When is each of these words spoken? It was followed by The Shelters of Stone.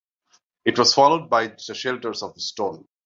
It 0.65 0.79
was 0.79 0.95
followed 0.95 1.29
by 1.29 1.49
The 1.67 1.75
Shelters 1.75 2.23
of 2.23 2.35
Stone. 2.41 2.87